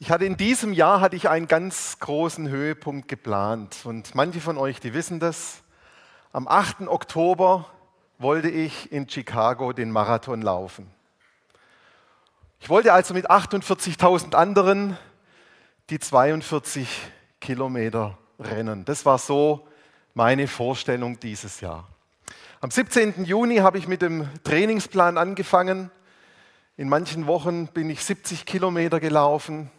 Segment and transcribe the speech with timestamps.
[0.00, 4.56] Ich hatte in diesem Jahr hatte ich einen ganz großen Höhepunkt geplant und manche von
[4.56, 5.64] euch, die wissen das.
[6.32, 6.82] Am 8.
[6.86, 7.66] Oktober
[8.16, 10.88] wollte ich in Chicago den Marathon laufen.
[12.60, 14.96] Ich wollte also mit 48.000 anderen
[15.90, 16.88] die 42
[17.40, 18.84] Kilometer rennen.
[18.84, 19.66] Das war so
[20.14, 21.88] meine Vorstellung dieses Jahr.
[22.60, 23.24] Am 17.
[23.24, 25.90] Juni habe ich mit dem Trainingsplan angefangen.
[26.76, 29.72] In manchen Wochen bin ich 70 Kilometer gelaufen,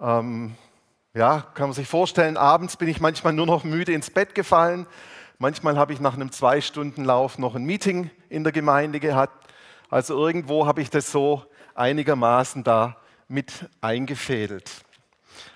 [0.00, 0.54] ähm,
[1.14, 4.86] ja, kann man sich vorstellen, abends bin ich manchmal nur noch müde ins Bett gefallen.
[5.38, 9.52] Manchmal habe ich nach einem Zwei-Stunden-Lauf noch ein Meeting in der Gemeinde gehabt.
[9.90, 12.96] Also irgendwo habe ich das so einigermaßen da
[13.28, 14.70] mit eingefädelt.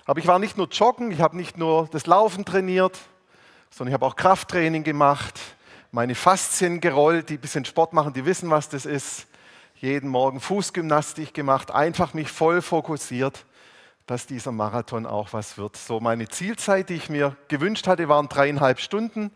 [0.05, 2.99] Aber ich war nicht nur joggen, ich habe nicht nur das Laufen trainiert,
[3.71, 5.39] sondern ich habe auch Krafttraining gemacht,
[5.91, 9.27] meine Faszien gerollt, die ein bisschen Sport machen, die wissen, was das ist.
[9.75, 13.45] Jeden Morgen Fußgymnastik gemacht, einfach mich voll fokussiert
[14.07, 15.75] dass dieser Marathon auch was wird.
[15.75, 19.31] So meine Zielzeit, die ich mir gewünscht hatte, waren dreieinhalb Stunden.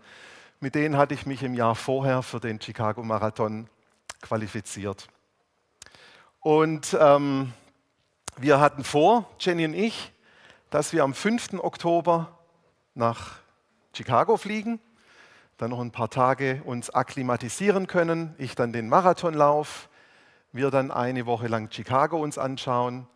[0.62, 3.68] Mit denen hatte ich mich im Jahr vorher für den Chicago Marathon
[4.22, 5.08] qualifiziert.
[6.40, 7.52] Und ähm,
[8.38, 10.14] wir hatten vor, Jenny und ich,
[10.70, 11.56] dass wir am 5.
[11.60, 12.40] Oktober
[12.95, 13.40] nach
[13.94, 14.80] Chicago fliegen,
[15.58, 19.90] dann noch ein paar Tage uns akklimatisieren können, ich dann den Marathonlauf,
[20.54, 23.08] wir dann eine Woche lang Chicago uns anschauen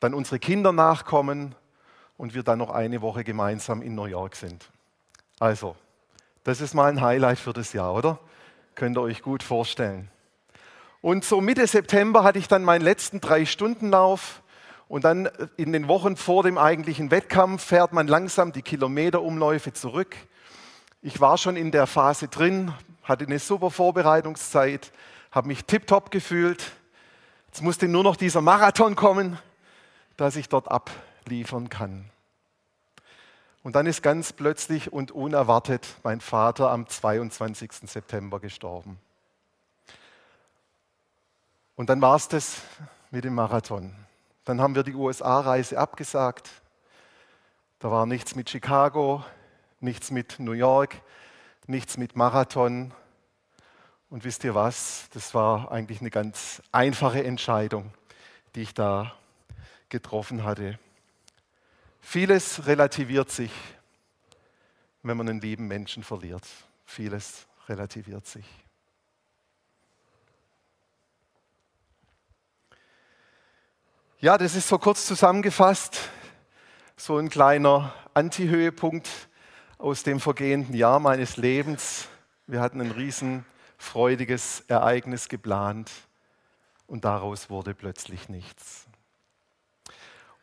[0.00, 1.54] dann unsere Kinder nachkommen
[2.16, 4.70] und wir dann noch eine Woche gemeinsam in New York sind.
[5.40, 5.76] Also,
[6.44, 8.18] das ist mal ein Highlight für das Jahr, oder?
[8.74, 10.10] Könnt ihr euch gut vorstellen.
[11.00, 14.42] Und so Mitte September hatte ich dann meinen letzten Drei-Stunden-Lauf.
[14.88, 20.16] Und dann in den Wochen vor dem eigentlichen Wettkampf fährt man langsam die Kilometerumläufe zurück.
[21.02, 22.72] Ich war schon in der Phase drin,
[23.02, 24.92] hatte eine super Vorbereitungszeit,
[25.30, 26.72] habe mich tiptop gefühlt.
[27.48, 29.38] Jetzt musste nur noch dieser Marathon kommen
[30.16, 32.10] dass ich dort abliefern kann.
[33.62, 37.72] Und dann ist ganz plötzlich und unerwartet mein Vater am 22.
[37.90, 38.98] September gestorben.
[41.74, 42.60] Und dann war es das
[43.10, 43.94] mit dem Marathon.
[44.44, 46.50] Dann haben wir die USA-Reise abgesagt.
[47.78, 49.24] Da war nichts mit Chicago,
[49.80, 51.00] nichts mit New York,
[51.66, 52.92] nichts mit Marathon.
[54.10, 55.08] Und wisst ihr was?
[55.14, 57.92] Das war eigentlich eine ganz einfache Entscheidung,
[58.54, 59.14] die ich da
[59.88, 60.78] getroffen hatte.
[62.00, 63.52] Vieles relativiert sich,
[65.02, 66.46] wenn man einen lieben Menschen verliert.
[66.84, 68.44] Vieles relativiert sich.
[74.20, 76.08] Ja, das ist so kurz zusammengefasst,
[76.96, 79.08] so ein kleiner Antihöhepunkt
[79.76, 82.08] aus dem vergehenden Jahr meines Lebens.
[82.46, 85.90] Wir hatten ein riesenfreudiges Ereignis geplant
[86.86, 88.83] und daraus wurde plötzlich nichts.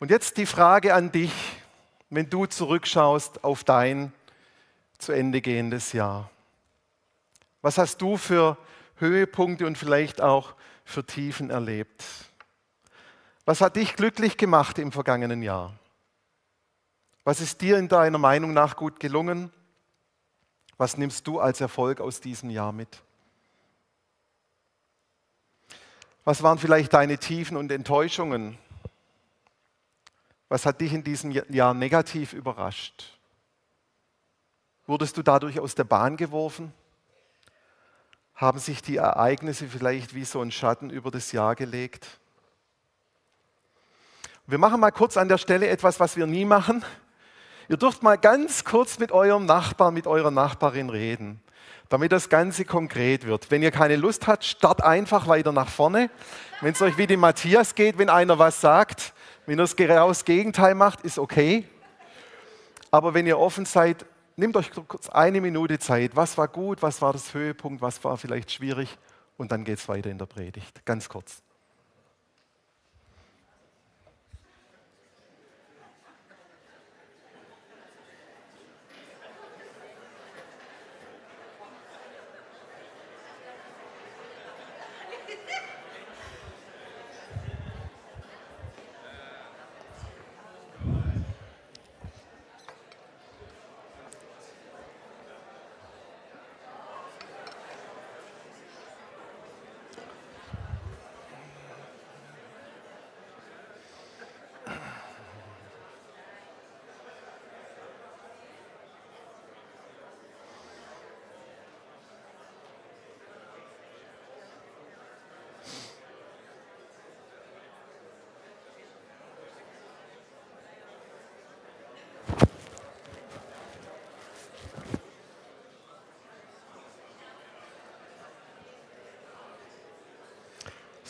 [0.02, 1.32] Und jetzt die Frage an dich,
[2.10, 4.12] wenn du zurückschaust auf dein
[4.98, 6.32] zu Ende gehendes Jahr.
[7.62, 8.58] Was hast du für
[8.96, 12.04] Höhepunkte und vielleicht auch für Tiefen erlebt?
[13.46, 15.76] Was hat dich glücklich gemacht im vergangenen Jahr?
[17.24, 19.52] Was ist dir in deiner Meinung nach gut gelungen?
[20.78, 23.04] Was nimmst du als Erfolg aus diesem Jahr mit?
[26.24, 28.58] Was waren vielleicht deine Tiefen und Enttäuschungen?
[30.52, 33.18] Was hat dich in diesem Jahr negativ überrascht?
[34.86, 36.74] Wurdest du dadurch aus der Bahn geworfen?
[38.36, 42.06] Haben sich die Ereignisse vielleicht wie so ein Schatten über das Jahr gelegt?
[44.46, 46.84] Wir machen mal kurz an der Stelle etwas, was wir nie machen.
[47.70, 51.42] Ihr dürft mal ganz kurz mit eurem Nachbarn, mit eurer Nachbarin reden,
[51.88, 53.52] damit das Ganze konkret wird.
[53.52, 56.10] Wenn ihr keine Lust habt, start einfach weiter nach vorne.
[56.60, 59.14] Wenn es euch wie dem Matthias geht, wenn einer was sagt,
[59.52, 61.68] wenn ihr es genau das Gegenteil macht, ist okay.
[62.90, 64.06] Aber wenn ihr offen seid,
[64.38, 66.16] nehmt euch kurz eine Minute Zeit.
[66.16, 68.98] Was war gut, was war das Höhepunkt, was war vielleicht schwierig?
[69.36, 70.86] Und dann geht es weiter in der Predigt.
[70.86, 71.44] Ganz kurz.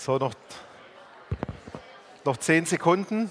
[0.04, 0.34] So, noch,
[2.26, 3.30] noch zehn Sekunden.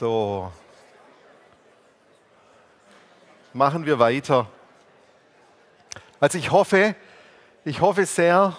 [0.00, 0.50] So,
[3.52, 4.48] machen wir weiter.
[6.18, 6.96] Also ich hoffe,
[7.64, 8.56] ich hoffe sehr,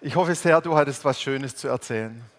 [0.00, 2.37] ich hoffe sehr, du hattest was Schönes zu erzählen.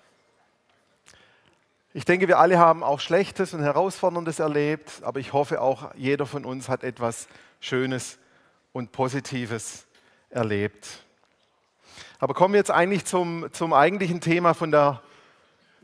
[1.92, 6.28] Ich denke, wir alle haben auch Schlechtes und Herausforderndes erlebt, aber ich hoffe auch, jeder
[6.28, 7.28] von uns hat etwas
[7.60, 8.20] Schönes
[8.74, 9.88] und Positives
[10.30, 11.04] erlebt.
[12.20, 15.02] Aber kommen wir jetzt eigentlich zum, zum eigentlichen Thema von der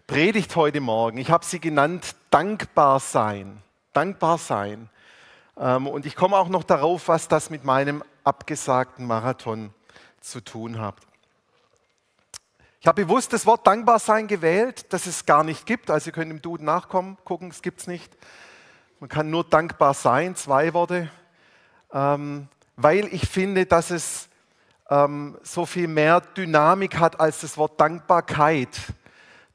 [0.06, 1.18] Predigt heute Morgen.
[1.18, 3.64] Ich habe sie genannt Dankbar sein.
[3.92, 4.92] Dankbar sein.
[5.58, 9.74] Ähm, und ich komme auch noch darauf, was das mit meinem abgesagten Marathon
[10.22, 10.98] zu tun hat.
[12.86, 15.90] Ich habe bewusst das Wort dankbar sein gewählt, das es gar nicht gibt.
[15.90, 18.16] Also ihr könnt im Duden nachkommen, gucken, es gibt es nicht.
[19.00, 21.10] Man kann nur dankbar sein, zwei Worte,
[21.92, 24.30] ähm, weil ich finde, dass es
[24.92, 28.80] ähm, so viel mehr Dynamik hat als das Wort Dankbarkeit.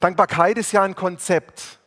[0.01, 1.79] Dankbarkeit ist ja ein Konzept,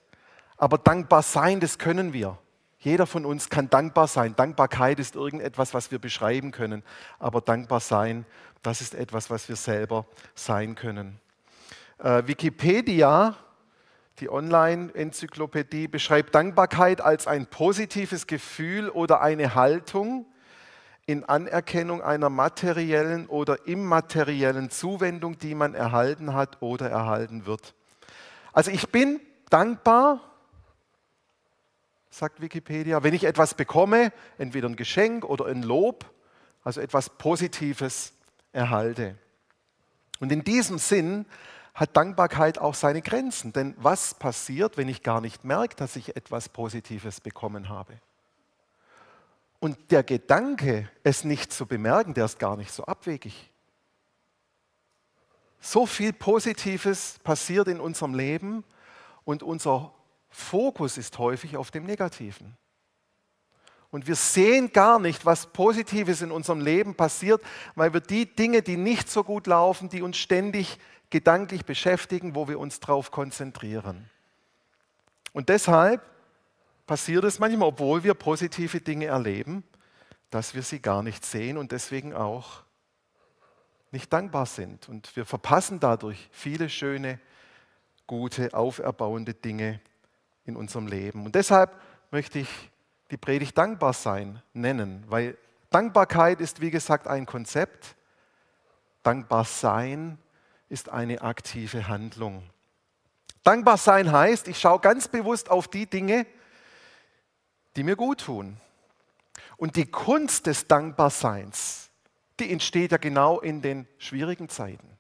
[0.56, 2.38] aber dankbar sein, das können wir.
[2.80, 4.34] Jeder von uns kann dankbar sein.
[4.38, 6.84] Dankbarkeit ist irgendetwas, was wir beschreiben können,
[7.20, 8.26] aber dankbar sein,
[8.62, 10.06] das ist etwas, was wir selber
[10.36, 11.20] sein können.
[12.04, 13.38] Äh, Wikipedia,
[14.20, 20.26] die Online-Enzyklopädie, beschreibt Dankbarkeit als ein positives Gefühl oder eine Haltung
[21.06, 27.74] in Anerkennung einer materiellen oder immateriellen Zuwendung, die man erhalten hat oder erhalten wird.
[28.52, 30.20] Also ich bin dankbar,
[32.10, 36.06] sagt Wikipedia, wenn ich etwas bekomme, entweder ein Geschenk oder ein Lob,
[36.66, 38.12] also etwas Positives
[38.52, 39.16] erhalte.
[40.20, 41.26] Und in diesem Sinn
[41.74, 43.54] hat Dankbarkeit auch seine Grenzen.
[43.54, 48.00] Denn was passiert, wenn ich gar nicht merke, dass ich etwas Positives bekommen habe?
[49.60, 53.50] Und der Gedanke, es nicht zu bemerken, der ist gar nicht so abwegig.
[55.62, 58.66] So viel Positives passiert in unserem Leben
[59.24, 59.94] und unser
[60.30, 62.58] Fokus ist häufig auf dem Negativen.
[63.90, 67.42] Und wir sehen gar nicht, was Positives in unserem Leben passiert,
[67.76, 70.80] weil wir die Dinge, die nicht so gut laufen, die uns ständig
[71.14, 74.10] gedanklich beschäftigen, wo wir uns darauf konzentrieren.
[75.32, 76.02] Und deshalb
[76.88, 79.64] passiert es manchmal, obwohl wir positive Dinge erleben,
[80.32, 82.64] dass wir sie gar nicht sehen und deswegen auch
[83.92, 84.90] nicht dankbar sind.
[84.90, 87.20] Und wir verpassen dadurch viele schöne,
[88.08, 89.80] gute, auferbauende Dinge
[90.46, 91.26] in unserem Leben.
[91.28, 91.80] Und deshalb
[92.10, 92.50] möchte ich
[93.12, 95.38] die Predigt Dankbar sein nennen, weil
[95.70, 97.96] Dankbarkeit ist, wie gesagt, ein Konzept.
[99.04, 100.18] Dankbar sein
[100.74, 102.42] ist eine aktive Handlung.
[103.44, 106.26] Dankbar sein heißt, ich schaue ganz bewusst auf die Dinge,
[107.76, 108.58] die mir gut tun.
[109.56, 111.92] Und die Kunst des Dankbarseins,
[112.40, 114.98] die entsteht ja genau in den schwierigen Zeiten.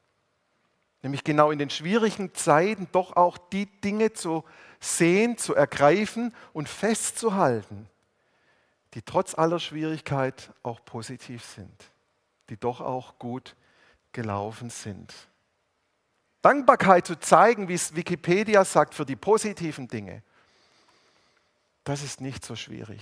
[1.01, 4.43] Nämlich genau in den schwierigen Zeiten doch auch die Dinge zu
[4.79, 7.89] sehen, zu ergreifen und festzuhalten,
[8.93, 11.91] die trotz aller Schwierigkeit auch positiv sind,
[12.49, 13.55] die doch auch gut
[14.11, 15.11] gelaufen sind.
[16.43, 20.21] Dankbarkeit zu zeigen, wie es Wikipedia sagt, für die positiven Dinge,
[21.85, 23.01] das ist nicht so schwierig.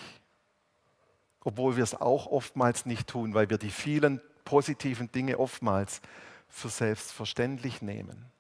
[1.44, 6.02] Obwohl wir es auch oftmals nicht tun, weil wir die vielen positiven Dinge oftmals
[6.48, 8.32] für selbstverständlich nehmen.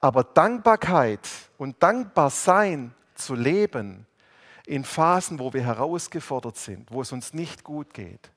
[0.00, 1.28] Aber Dankbarkeit
[1.58, 4.06] und Dankbarsein zu leben
[4.66, 8.32] in Phasen, wo wir herausgefordert sind, wo es uns nicht gut geht,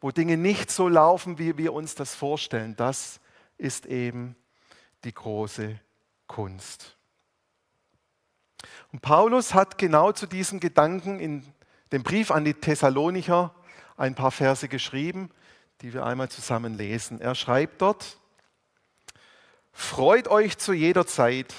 [0.00, 3.20] wo Dinge nicht so laufen, wie wir uns das vorstellen, das
[3.62, 4.36] ist eben
[5.04, 5.78] die große
[6.26, 6.96] Kunst.
[8.92, 11.46] Und Paulus hat genau zu diesem Gedanken in
[11.92, 13.54] dem Brief an die Thessalonicher
[13.96, 15.30] ein paar Verse geschrieben,
[15.80, 17.20] die wir einmal zusammen lesen.
[17.20, 18.18] Er schreibt dort,
[19.74, 21.54] Freut euch zu jeder Zeit,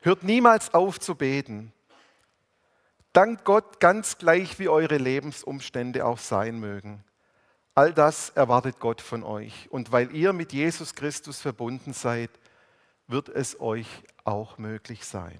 [0.00, 1.72] hört niemals auf zu beten,
[3.12, 7.04] dankt Gott ganz gleich, wie eure Lebensumstände auch sein mögen.
[7.74, 9.68] All das erwartet Gott von euch.
[9.70, 12.30] Und weil ihr mit Jesus Christus verbunden seid,
[13.06, 13.86] wird es euch
[14.24, 15.38] auch möglich sein.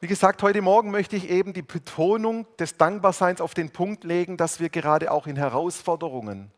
[0.00, 4.36] Wie gesagt, heute Morgen möchte ich eben die Betonung des Dankbarseins auf den Punkt legen,
[4.36, 6.50] dass wir gerade auch in Herausforderungen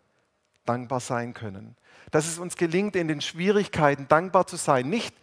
[0.64, 1.76] dankbar sein können.
[2.11, 4.88] Dass es uns gelingt, in den Schwierigkeiten dankbar zu sein.
[4.88, 5.14] Nicht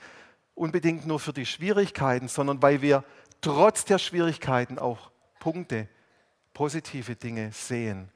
[0.55, 3.03] unbedingt nur für die Schwierigkeiten, sondern weil wir
[3.41, 5.89] trotz der Schwierigkeiten auch Punkte
[6.53, 8.10] positive Dinge sehen,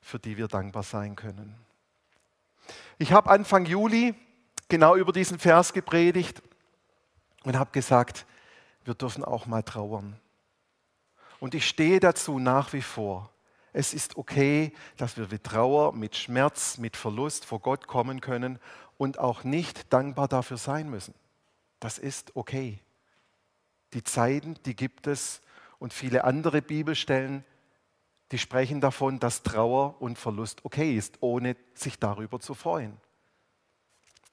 [0.00, 1.54] für die wir dankbar sein können.
[2.98, 4.14] Ich habe Anfang Juli
[4.68, 6.42] genau über diesen Vers gepredigt
[7.44, 8.26] und habe gesagt,
[8.84, 10.18] wir dürfen auch mal trauern.
[11.40, 13.30] Und ich stehe dazu nach wie vor.
[13.72, 18.60] Es ist okay, dass wir mit Trauer, mit Schmerz, mit Verlust vor Gott kommen können
[18.98, 21.14] und auch nicht dankbar dafür sein müssen.
[21.80, 22.78] Das ist okay.
[23.92, 25.40] Die Zeiten, die gibt es
[25.78, 27.44] und viele andere Bibelstellen,
[28.32, 32.96] die sprechen davon, dass Trauer und Verlust okay ist, ohne sich darüber zu freuen.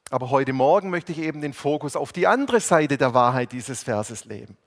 [0.10, 3.84] Aber heute Morgen möchte ich eben den Fokus auf die andere Seite der Wahrheit dieses
[3.84, 4.58] Verses legen.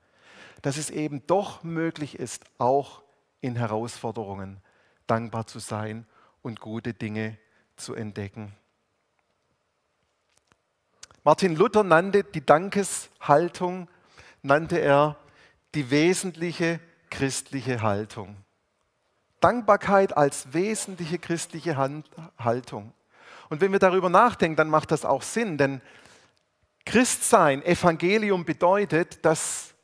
[0.62, 3.02] Dass es eben doch möglich ist, auch
[3.40, 4.62] in Herausforderungen
[5.06, 6.06] dankbar zu sein
[6.40, 7.38] und gute Dinge
[7.76, 8.54] zu entdecken.
[11.24, 13.88] Martin Luther nannte die Dankeshaltung,
[14.42, 15.16] nannte er
[15.74, 18.43] die wesentliche christliche Haltung.
[19.44, 21.76] Dankbarkeit als wesentliche christliche
[22.38, 22.94] Haltung.
[23.50, 25.82] Und wenn wir darüber nachdenken, dann macht das auch Sinn, denn
[26.86, 29.74] Christsein, Evangelium bedeutet, dass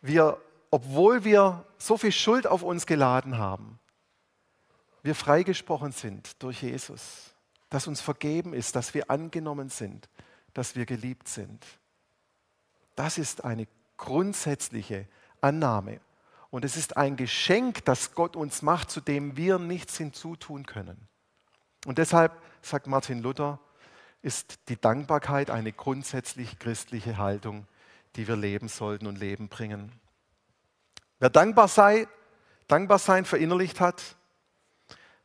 [0.00, 0.36] wir,
[0.72, 3.78] obwohl wir so viel Schuld auf uns geladen haben,
[5.04, 7.34] wir freigesprochen sind durch Jesus,
[7.70, 10.08] dass uns vergeben ist, dass wir angenommen sind,
[10.54, 11.64] dass wir geliebt sind.
[12.96, 15.06] Das ist eine grundsätzliche
[15.40, 16.00] Annahme.
[16.54, 21.08] Und es ist ein Geschenk, das Gott uns macht, zu dem wir nichts hinzutun können.
[21.84, 22.32] Und deshalb,
[22.62, 23.58] sagt Martin Luther,
[24.22, 27.66] ist die Dankbarkeit eine grundsätzlich christliche Haltung,
[28.14, 29.90] die wir leben sollten und Leben bringen.
[31.18, 32.06] Wer dankbar sei,
[32.68, 34.16] dankbar sein verinnerlicht hat,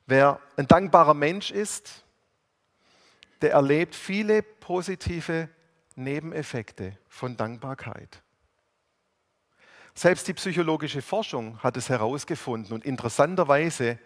[0.09, 2.03] Wer ein dankbarer Mensch ist,
[3.43, 5.49] der erlebt viele positive
[5.93, 8.23] Nebeneffekte von Dankbarkeit.
[9.93, 13.99] Selbst die psychologische Forschung hat es herausgefunden und interessanterweise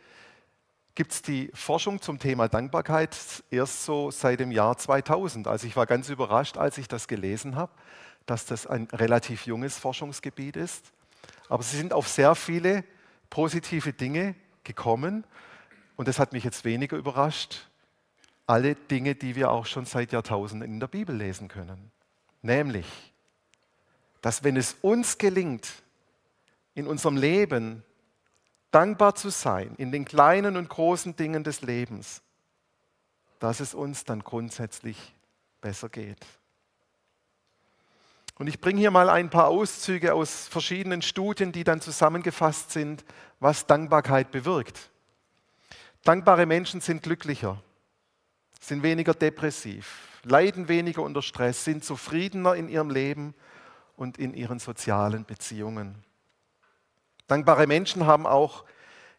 [0.96, 3.16] gibt es die Forschung zum Thema Dankbarkeit
[3.50, 5.48] erst so seit dem Jahr 2000.
[5.48, 7.72] Also ich war ganz überrascht, als ich das gelesen habe,
[8.26, 10.92] dass das ein relativ junges Forschungsgebiet ist.
[11.50, 12.84] Aber sie sind auf sehr viele
[13.30, 15.26] positive Dinge gekommen
[15.96, 17.70] und das hat mich jetzt weniger überrascht,
[18.46, 21.92] alle Dinge, die wir auch schon seit Jahrtausenden in der Bibel lesen können.
[22.42, 23.13] Nämlich,
[24.24, 25.70] dass wenn es uns gelingt,
[26.76, 27.84] in unserem Leben
[28.72, 32.22] dankbar zu sein, in den kleinen und großen Dingen des Lebens,
[33.40, 35.14] dass es uns dann grundsätzlich
[35.60, 36.26] besser geht.
[38.40, 43.04] Und ich bringe hier mal ein paar Auszüge aus verschiedenen Studien, die dann zusammengefasst sind,
[43.42, 44.90] was Dankbarkeit bewirkt.
[46.06, 47.62] Dankbare Menschen sind glücklicher,
[48.62, 53.36] sind weniger depressiv, leiden weniger unter Stress, sind zufriedener in ihrem Leben
[54.04, 55.96] und in ihren sozialen Beziehungen.
[57.28, 58.66] Dankbare Menschen haben auch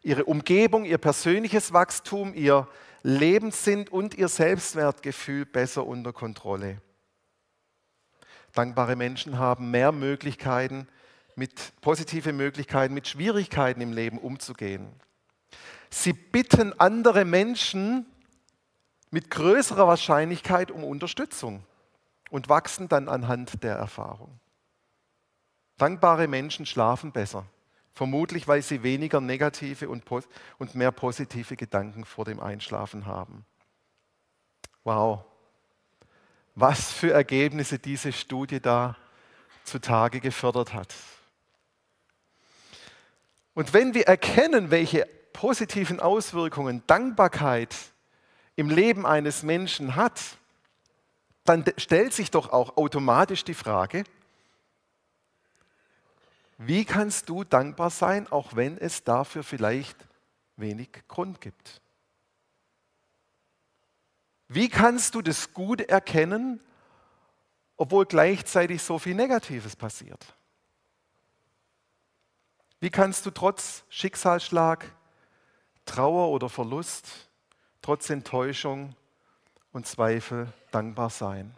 [0.03, 2.69] ihre Umgebung, ihr persönliches Wachstum, ihr
[3.03, 6.83] Lebenssinn und ihr Selbstwertgefühl besser unter Kontrolle.
[8.53, 10.87] Dankbare Menschen haben mehr Möglichkeiten,
[11.35, 14.93] mit positive Möglichkeiten, mit Schwierigkeiten im Leben umzugehen.
[15.91, 18.07] Sie bitten andere Menschen
[19.11, 21.65] mit größerer Wahrscheinlichkeit um Unterstützung
[22.31, 24.39] und wachsen dann anhand der Erfahrung.
[25.77, 27.45] Dankbare Menschen schlafen besser,
[27.93, 30.05] vermutlich weil sie weniger negative und,
[30.59, 33.45] und mehr positive Gedanken vor dem Einschlafen haben.
[34.85, 35.25] Wow,
[36.55, 38.97] was für Ergebnisse diese Studie da
[39.65, 40.95] zutage gefördert hat.
[43.55, 47.75] Und wenn wir erkennen, welche positiven Auswirkungen Dankbarkeit
[48.57, 50.21] im Leben eines Menschen hat,
[51.45, 54.05] dann stellt sich doch auch automatisch die Frage,
[56.59, 59.97] wie kannst du dankbar sein, auch wenn es dafür vielleicht
[60.57, 61.81] wenig Grund gibt?
[64.49, 66.61] Wie kannst du das Gute erkennen,
[67.77, 70.35] obwohl gleichzeitig so viel Negatives passiert?
[72.79, 74.93] Wie kannst du trotz Schicksalsschlag
[75.87, 77.29] Trauer oder Verlust,
[77.83, 78.95] trotz Enttäuschung
[79.73, 81.55] und Zweifel dankbar sein.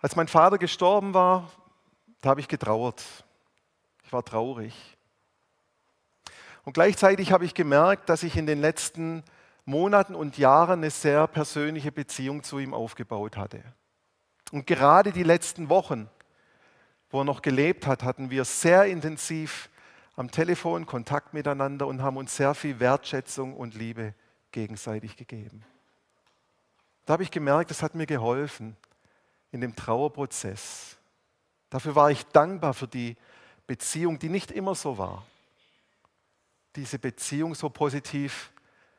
[0.00, 1.50] Als mein Vater gestorben war,
[2.20, 3.02] da habe ich getrauert.
[4.04, 4.74] Ich war traurig.
[6.64, 9.22] Und gleichzeitig habe ich gemerkt, dass ich in den letzten
[9.64, 13.62] Monaten und Jahren eine sehr persönliche Beziehung zu ihm aufgebaut hatte.
[14.52, 16.08] Und gerade die letzten Wochen
[17.10, 19.70] wo er noch gelebt hat, hatten wir sehr intensiv
[20.16, 24.14] am Telefon Kontakt miteinander und haben uns sehr viel Wertschätzung und Liebe
[24.52, 25.64] gegenseitig gegeben.
[27.06, 28.76] Da habe ich gemerkt, das hat mir geholfen
[29.50, 30.96] in dem Trauerprozess.
[31.70, 33.16] Dafür war ich dankbar für die
[33.66, 35.26] Beziehung, die nicht immer so war.
[36.76, 38.52] Diese Beziehung so positiv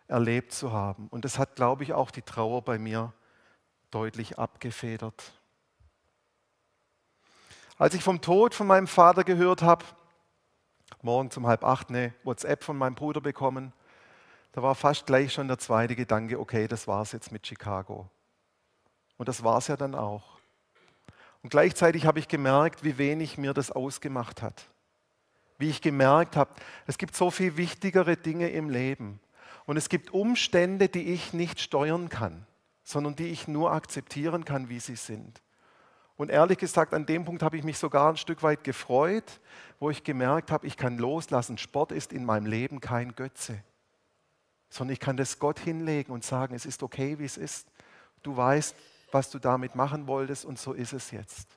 [0.07, 1.07] erlebt zu haben.
[1.09, 3.13] Und das hat, glaube ich, auch die Trauer bei mir
[3.91, 5.33] deutlich abgefedert.
[7.77, 9.85] Als ich vom Tod von meinem Vater gehört habe,
[11.01, 13.71] morgen um halb acht eine WhatsApp von meinem Bruder bekommen,
[14.51, 18.09] da war fast gleich schon der zweite Gedanke, okay, das war es jetzt mit Chicago.
[19.17, 20.38] Und das war es ja dann auch.
[21.41, 24.65] Und gleichzeitig habe ich gemerkt, wie wenig mir das ausgemacht hat.
[25.57, 26.51] Wie ich gemerkt habe,
[26.87, 29.19] es gibt so viel wichtigere Dinge im Leben.
[29.65, 32.45] Und es gibt Umstände, die ich nicht steuern kann,
[32.83, 35.41] sondern die ich nur akzeptieren kann, wie sie sind.
[36.17, 39.39] Und ehrlich gesagt, an dem Punkt habe ich mich sogar ein Stück weit gefreut,
[39.79, 41.57] wo ich gemerkt habe, ich kann loslassen.
[41.57, 43.63] Sport ist in meinem Leben kein Götze,
[44.69, 47.67] sondern ich kann das Gott hinlegen und sagen, es ist okay, wie es ist.
[48.21, 48.75] Du weißt,
[49.11, 51.47] was du damit machen wolltest und so ist es jetzt.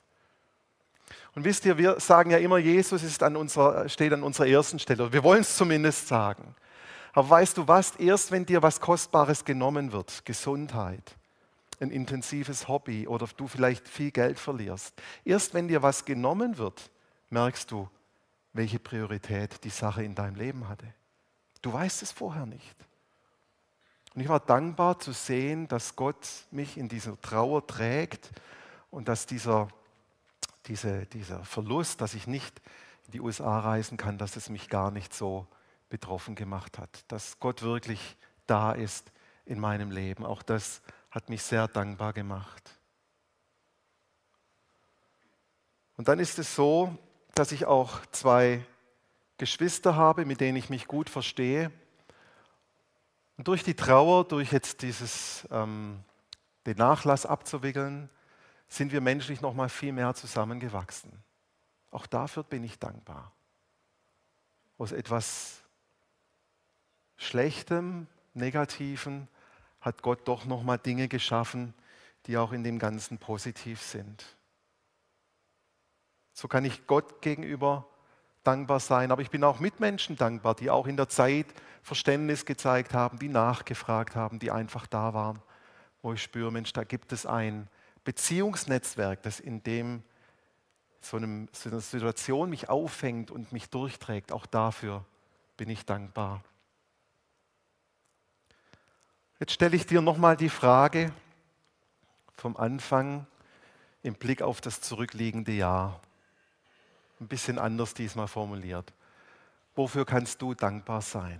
[1.35, 4.79] Und wisst ihr, wir sagen ja immer, Jesus ist an unserer, steht an unserer ersten
[4.79, 5.11] Stelle.
[5.11, 6.55] Wir wollen es zumindest sagen.
[7.13, 11.15] Aber weißt du was, erst wenn dir was Kostbares genommen wird, Gesundheit,
[11.79, 14.93] ein intensives Hobby oder du vielleicht viel Geld verlierst,
[15.23, 16.89] erst wenn dir was genommen wird,
[17.29, 17.89] merkst du,
[18.53, 20.85] welche Priorität die Sache in deinem Leben hatte.
[21.61, 22.75] Du weißt es vorher nicht.
[24.13, 28.29] Und ich war dankbar zu sehen, dass Gott mich in dieser Trauer trägt
[28.91, 29.67] und dass dieser,
[30.67, 32.61] diese, dieser Verlust, dass ich nicht
[33.07, 35.47] in die USA reisen kann, dass es mich gar nicht so
[35.89, 37.03] betroffen gemacht hat.
[37.07, 38.15] Dass Gott wirklich
[38.45, 39.11] da ist
[39.45, 40.25] in meinem Leben.
[40.25, 42.79] Auch das hat mich sehr dankbar gemacht.
[45.97, 46.97] Und dann ist es so,
[47.35, 48.65] dass ich auch zwei
[49.37, 51.71] Geschwister habe, mit denen ich mich gut verstehe.
[53.37, 56.03] Und durch die Trauer, durch jetzt dieses, ähm,
[56.65, 58.09] den Nachlass abzuwickeln,
[58.67, 61.11] sind wir menschlich noch mal viel mehr zusammengewachsen.
[61.91, 63.31] Auch dafür bin ich dankbar.
[64.77, 65.61] Aus etwas
[67.17, 69.27] Schlechtem, Negativen
[69.79, 71.73] hat Gott doch noch mal Dinge geschaffen,
[72.25, 74.25] die auch in dem Ganzen positiv sind.
[76.33, 77.87] So kann ich Gott gegenüber
[78.43, 81.47] dankbar sein, aber ich bin auch Mitmenschen dankbar, die auch in der Zeit
[81.81, 85.41] Verständnis gezeigt haben, die nachgefragt haben, die einfach da waren,
[86.01, 87.67] wo ich spüre, Mensch, da gibt es ein
[88.03, 90.03] Beziehungsnetzwerk, das in dem
[91.01, 94.31] so, einem, so einer Situation mich auffängt und mich durchträgt.
[94.31, 95.05] Auch dafür
[95.57, 96.43] bin ich dankbar.
[99.39, 101.11] Jetzt stelle ich dir nochmal die Frage
[102.33, 103.27] vom Anfang
[104.01, 105.99] im Blick auf das zurückliegende Jahr.
[107.23, 108.91] Ein bisschen anders diesmal formuliert.
[109.75, 111.39] Wofür kannst du dankbar sein?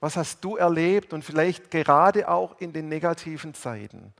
[0.00, 4.14] Was hast du erlebt und vielleicht gerade auch in den negativen Zeiten,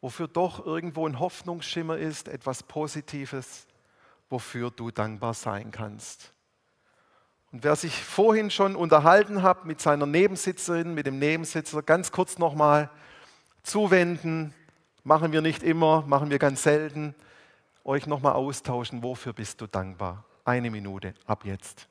[0.00, 3.68] wofür doch irgendwo ein Hoffnungsschimmer ist, etwas Positives,
[4.28, 6.32] wofür du dankbar sein kannst?
[7.52, 12.38] Und wer sich vorhin schon unterhalten hat mit seiner Nebensitzerin, mit dem Nebensitzer, ganz kurz
[12.38, 12.90] nochmal
[13.62, 14.52] zuwenden,
[15.04, 17.14] machen wir nicht immer, machen wir ganz selten,
[17.84, 20.24] euch nochmal austauschen, wofür bist du dankbar?
[20.44, 21.88] Eine Minute ab jetzt.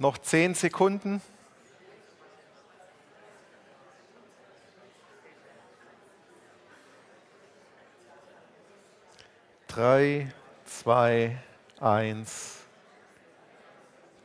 [0.00, 1.20] Noch zehn Sekunden.
[9.66, 10.32] Drei,
[10.64, 11.36] zwei,
[11.80, 12.58] eins.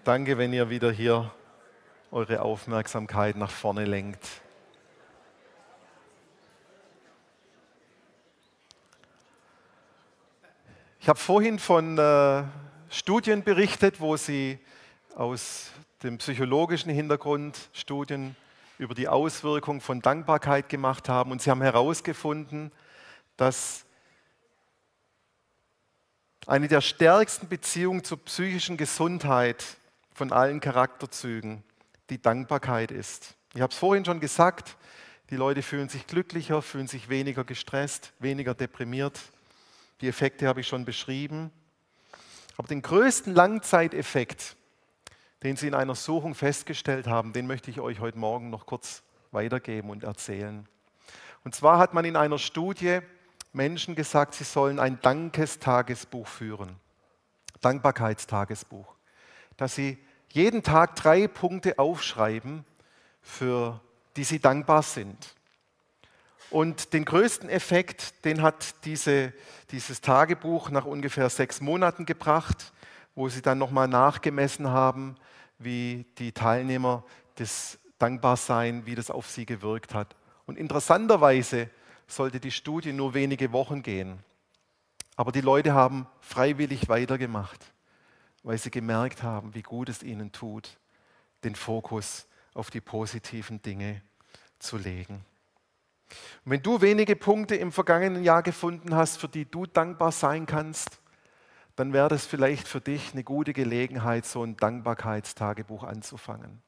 [0.04, 1.32] Danke, wenn ihr wieder hier
[2.12, 4.28] eure Aufmerksamkeit nach vorne lenkt.
[11.00, 12.44] Ich habe vorhin von äh,
[12.90, 14.60] Studien berichtet, wo sie
[15.16, 15.72] aus
[16.02, 18.36] dem psychologischen Hintergrund Studien
[18.78, 22.72] über die Auswirkung von Dankbarkeit gemacht haben und sie haben herausgefunden,
[23.38, 23.86] dass
[26.48, 29.64] eine der stärksten Beziehungen zur psychischen Gesundheit
[30.14, 31.64] von allen Charakterzügen
[32.10, 33.36] die Dankbarkeit ist.
[33.54, 34.76] Ich habe es vorhin schon gesagt,
[35.30, 39.20] die Leute fühlen sich glücklicher, fühlen sich weniger gestresst, weniger deprimiert.
[40.02, 41.52] Die Effekte habe ich schon beschrieben.
[42.58, 44.56] Aber den größten Langzeiteffekt,
[45.44, 49.04] den Sie in einer Suchung festgestellt haben, den möchte ich euch heute Morgen noch kurz
[49.32, 50.68] weitergeben und erzählen.
[51.44, 53.00] Und zwar hat man in einer Studie
[53.52, 56.78] Menschen gesagt, sie sollen ein Dankestagesbuch führen.
[57.62, 58.96] Dankbarkeitstagesbuch.
[59.58, 59.98] Dass sie
[60.30, 62.66] jeden Tag drei Punkte aufschreiben,
[63.22, 63.82] für
[64.16, 65.36] die sie dankbar sind.
[66.50, 69.34] Und den größten Effekt, den hat diese,
[69.72, 72.74] dieses Tagebuch nach ungefähr sechs Monaten gebracht,
[73.16, 75.16] wo sie dann nochmal nachgemessen haben,
[75.58, 77.04] wie die Teilnehmer
[77.38, 80.16] des Dankbarsein, wie das auf sie gewirkt hat.
[80.46, 81.70] Und interessanterweise
[82.08, 84.20] sollte die Studie nur wenige Wochen gehen.
[85.16, 87.74] Aber die Leute haben freiwillig weitergemacht,
[88.44, 90.78] weil sie gemerkt haben, wie gut es ihnen tut,
[91.44, 94.02] den Fokus auf die positiven Dinge
[94.60, 95.26] zu legen.
[96.46, 100.46] Und wenn du wenige Punkte im vergangenen Jahr gefunden hast, für die du dankbar sein
[100.46, 101.00] kannst,
[101.76, 106.62] dann wäre das vielleicht für dich eine gute Gelegenheit, so ein Dankbarkeitstagebuch anzufangen.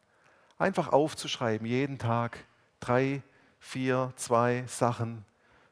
[0.57, 2.39] Einfach aufzuschreiben, jeden Tag
[2.79, 3.21] drei,
[3.59, 5.25] vier, zwei Sachen,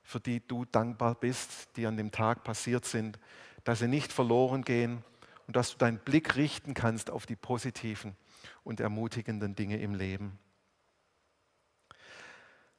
[0.04, 3.18] für die du dankbar bist, die an dem Tag passiert sind,
[3.64, 5.04] dass sie nicht verloren gehen
[5.48, 8.16] und dass du deinen Blick richten kannst auf die positiven
[8.64, 10.38] und ermutigenden Dinge im Leben.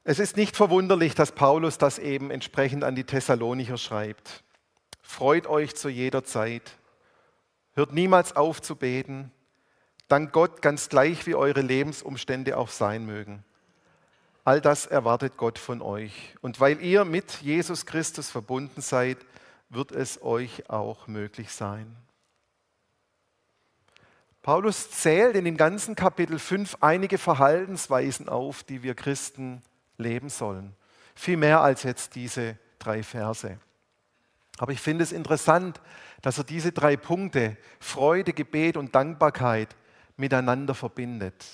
[0.04, 4.43] Es ist nicht verwunderlich, dass Paulus das eben entsprechend an die Thessalonicher schreibt.
[5.06, 6.72] Freut euch zu jeder Zeit,
[7.74, 9.30] hört niemals auf zu beten,
[10.08, 13.44] dank Gott ganz gleich, wie eure Lebensumstände auch sein mögen.
[14.44, 16.34] All das erwartet Gott von euch.
[16.40, 19.18] Und weil ihr mit Jesus Christus verbunden seid,
[19.68, 21.94] wird es euch auch möglich sein.
[24.42, 29.62] Paulus zählt in dem ganzen Kapitel 5 einige Verhaltensweisen auf, die wir Christen
[29.96, 30.74] leben sollen.
[31.14, 33.58] Viel mehr als jetzt diese drei Verse.
[34.58, 35.80] Aber ich finde es interessant,
[36.22, 39.74] dass er diese drei Punkte, Freude, Gebet und Dankbarkeit,
[40.16, 41.44] miteinander verbindet.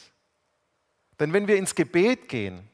[1.19, 2.69] Denn wenn wir ins Gebet gehen,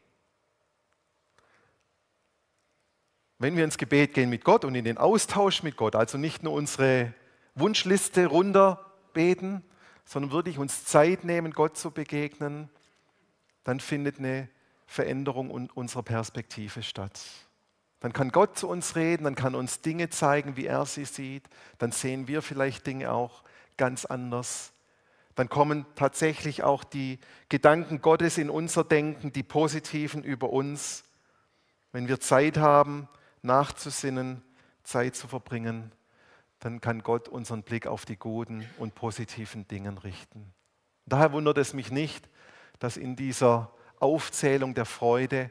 [3.38, 6.42] wenn wir ins Gebet gehen mit Gott und in den Austausch mit Gott, also nicht
[6.42, 7.12] nur unsere
[7.54, 9.62] Wunschliste runterbeten,
[10.04, 12.68] sondern wirklich uns Zeit nehmen, Gott zu begegnen,
[13.64, 14.48] dann findet eine
[14.86, 17.20] Veränderung unserer Perspektive statt.
[18.00, 21.48] Dann kann Gott zu uns reden, dann kann uns Dinge zeigen, wie er sie sieht,
[21.78, 23.42] dann sehen wir vielleicht Dinge auch
[23.76, 24.72] ganz anders.
[25.35, 31.04] Dann kommen tatsächlich auch die Gedanken Gottes in unser Denken, die positiven über uns.
[31.92, 33.09] Wenn wir Zeit haben,
[33.42, 34.42] nachzusinnen,
[34.82, 35.92] Zeit zu verbringen,
[36.61, 40.52] dann kann Gott unseren Blick auf die guten und positiven Dinge richten.
[41.04, 42.28] Daher wundert es mich nicht,
[42.78, 45.50] dass in dieser Aufzählung der Freude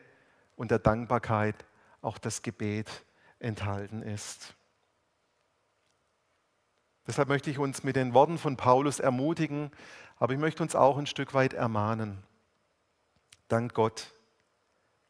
[0.56, 1.56] und der Dankbarkeit
[2.06, 2.90] auch das Gebet
[3.40, 4.54] enthalten ist.
[7.08, 9.72] Deshalb möchte ich uns mit den Worten von Paulus ermutigen,
[10.18, 12.24] aber ich möchte uns auch ein Stück weit ermahnen.
[13.48, 14.12] Dank Gott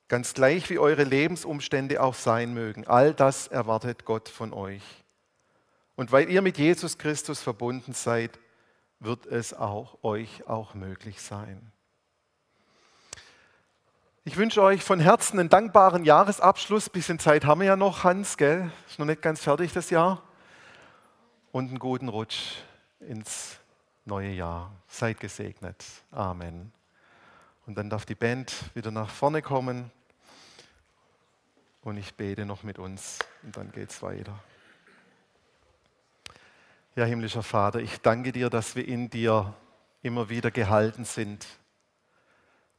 [0.08, 4.84] Ganz gleich wie eure Lebensumstände auch sein mögen, all das erwartet Gott von euch.
[5.96, 8.38] Und weil ihr mit Jesus Christus verbunden seid,
[9.00, 11.72] wird es auch euch auch möglich sein.
[14.28, 16.90] Ich wünsche euch von Herzen einen dankbaren Jahresabschluss.
[16.90, 18.72] Bisschen Zeit haben wir ja noch, Hans, gell?
[18.88, 20.24] Ist noch nicht ganz fertig das Jahr.
[21.52, 22.56] Und einen guten Rutsch
[23.00, 23.60] ins
[24.04, 24.72] neue Jahr.
[24.88, 25.86] Seid gesegnet.
[26.10, 26.72] Amen.
[27.68, 29.92] Und dann darf die Band wieder nach vorne kommen.
[31.84, 34.40] Und ich bete noch mit uns und dann geht es weiter.
[36.96, 39.54] Ja, himmlischer Vater, ich danke dir, dass wir in dir
[40.02, 41.46] immer wieder gehalten sind,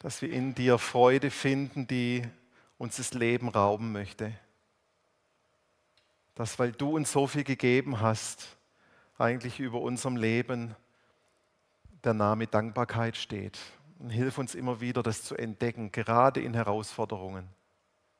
[0.06, 2.22] dass wir in dir Freude finden, die
[2.78, 4.32] uns das Leben rauben möchte.
[6.36, 8.56] Dass, weil du uns so viel gegeben hast,
[9.18, 10.76] eigentlich über unserem Leben
[12.04, 13.58] der Name Dankbarkeit steht.
[13.98, 17.48] Und hilf uns immer wieder, das zu entdecken, gerade in Herausforderungen,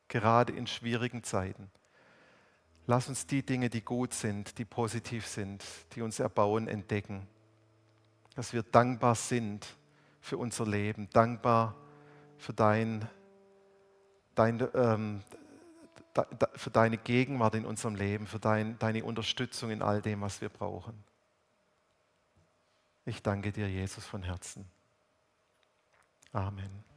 [0.09, 1.71] gerade in schwierigen Zeiten.
[2.89, 7.29] Lass uns die Dinge, die gut sind, die positiv sind, die uns erbauen, entdecken.
[8.35, 9.65] Dass wir dankbar sind
[10.27, 11.77] für unser Leben, dankbar
[12.37, 13.09] für, dein,
[14.35, 15.23] dein, ähm,
[16.55, 20.49] für deine Gegenwart in unserem Leben, für dein, deine Unterstützung in all dem, was wir
[20.49, 21.01] brauchen.
[23.05, 24.69] Ich danke dir, Jesus, von Herzen.
[26.33, 26.96] Amen.